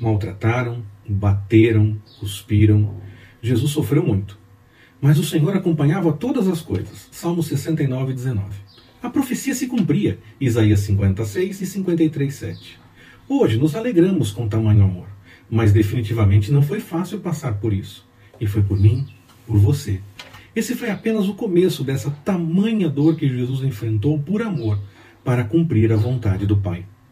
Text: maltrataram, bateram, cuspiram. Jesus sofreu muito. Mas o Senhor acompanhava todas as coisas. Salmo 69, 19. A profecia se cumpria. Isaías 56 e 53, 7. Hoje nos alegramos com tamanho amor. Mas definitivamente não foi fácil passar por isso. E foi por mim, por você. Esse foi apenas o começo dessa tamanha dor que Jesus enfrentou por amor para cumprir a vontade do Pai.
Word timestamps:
maltrataram, 0.00 0.82
bateram, 1.08 1.96
cuspiram. 2.18 2.94
Jesus 3.42 3.70
sofreu 3.70 4.04
muito. 4.04 4.38
Mas 5.00 5.18
o 5.18 5.24
Senhor 5.24 5.56
acompanhava 5.56 6.12
todas 6.12 6.48
as 6.48 6.60
coisas. 6.60 7.08
Salmo 7.12 7.42
69, 7.42 8.12
19. 8.12 8.44
A 9.02 9.08
profecia 9.08 9.54
se 9.54 9.68
cumpria. 9.68 10.18
Isaías 10.40 10.80
56 10.80 11.60
e 11.60 11.66
53, 11.66 12.34
7. 12.34 12.80
Hoje 13.28 13.58
nos 13.58 13.76
alegramos 13.76 14.32
com 14.32 14.48
tamanho 14.48 14.84
amor. 14.84 15.06
Mas 15.48 15.72
definitivamente 15.72 16.50
não 16.50 16.62
foi 16.62 16.80
fácil 16.80 17.20
passar 17.20 17.54
por 17.54 17.72
isso. 17.72 18.06
E 18.40 18.46
foi 18.46 18.62
por 18.62 18.78
mim, 18.78 19.06
por 19.46 19.56
você. 19.56 20.00
Esse 20.54 20.74
foi 20.74 20.90
apenas 20.90 21.28
o 21.28 21.34
começo 21.34 21.84
dessa 21.84 22.10
tamanha 22.24 22.88
dor 22.88 23.16
que 23.16 23.28
Jesus 23.28 23.62
enfrentou 23.62 24.18
por 24.18 24.42
amor 24.42 24.78
para 25.24 25.44
cumprir 25.44 25.92
a 25.92 25.96
vontade 25.96 26.46
do 26.46 26.56
Pai. 26.56 26.84